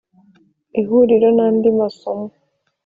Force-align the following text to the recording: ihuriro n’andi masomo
ihuriro 0.79 1.27
n’andi 1.37 1.69
masomo 1.79 2.27